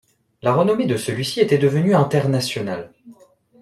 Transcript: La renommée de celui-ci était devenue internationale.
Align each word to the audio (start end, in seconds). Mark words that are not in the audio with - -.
La 0.41 0.55
renommée 0.55 0.87
de 0.87 0.97
celui-ci 0.97 1.41
était 1.41 1.59
devenue 1.59 1.93
internationale. 1.93 2.91